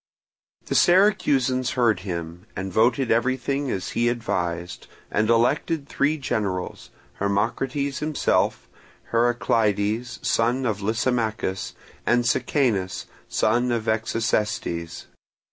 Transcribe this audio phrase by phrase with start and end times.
[0.65, 6.89] The Syracusans heard him, and voted everything as he advised, and elected three generals,
[7.19, 8.67] Hermocrates himself,
[9.11, 15.05] Heraclides, son of Lysimachus, and Sicanus, son of Execestes.